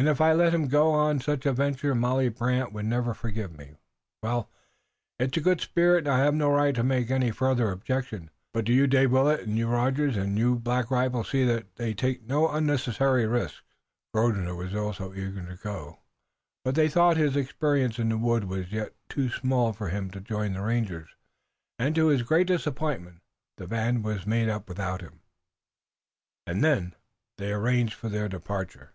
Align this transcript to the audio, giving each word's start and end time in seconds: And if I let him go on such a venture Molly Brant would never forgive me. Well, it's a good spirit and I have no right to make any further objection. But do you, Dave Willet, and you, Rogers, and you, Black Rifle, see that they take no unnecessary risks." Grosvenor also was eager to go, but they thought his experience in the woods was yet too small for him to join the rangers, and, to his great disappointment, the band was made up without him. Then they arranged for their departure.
And 0.00 0.06
if 0.06 0.20
I 0.20 0.32
let 0.32 0.54
him 0.54 0.68
go 0.68 0.92
on 0.92 1.18
such 1.18 1.44
a 1.44 1.52
venture 1.52 1.92
Molly 1.92 2.28
Brant 2.28 2.72
would 2.72 2.84
never 2.84 3.14
forgive 3.14 3.58
me. 3.58 3.74
Well, 4.22 4.48
it's 5.18 5.36
a 5.36 5.40
good 5.40 5.60
spirit 5.60 6.06
and 6.06 6.14
I 6.14 6.20
have 6.20 6.34
no 6.34 6.50
right 6.52 6.72
to 6.76 6.84
make 6.84 7.10
any 7.10 7.32
further 7.32 7.72
objection. 7.72 8.30
But 8.54 8.64
do 8.64 8.72
you, 8.72 8.86
Dave 8.86 9.10
Willet, 9.10 9.40
and 9.40 9.58
you, 9.58 9.66
Rogers, 9.66 10.16
and 10.16 10.38
you, 10.38 10.54
Black 10.54 10.92
Rifle, 10.92 11.24
see 11.24 11.44
that 11.46 11.74
they 11.74 11.94
take 11.94 12.22
no 12.24 12.48
unnecessary 12.48 13.26
risks." 13.26 13.60
Grosvenor 14.14 14.52
also 14.78 15.08
was 15.08 15.18
eager 15.18 15.44
to 15.46 15.56
go, 15.60 15.98
but 16.64 16.76
they 16.76 16.88
thought 16.88 17.16
his 17.16 17.34
experience 17.34 17.98
in 17.98 18.08
the 18.08 18.16
woods 18.18 18.46
was 18.46 18.70
yet 18.70 18.94
too 19.08 19.28
small 19.28 19.72
for 19.72 19.88
him 19.88 20.12
to 20.12 20.20
join 20.20 20.52
the 20.52 20.60
rangers, 20.62 21.10
and, 21.76 21.96
to 21.96 22.06
his 22.06 22.22
great 22.22 22.46
disappointment, 22.46 23.20
the 23.56 23.66
band 23.66 24.04
was 24.04 24.28
made 24.28 24.48
up 24.48 24.68
without 24.68 25.00
him. 25.00 25.22
Then 26.46 26.94
they 27.36 27.50
arranged 27.52 27.94
for 27.94 28.08
their 28.08 28.28
departure. 28.28 28.92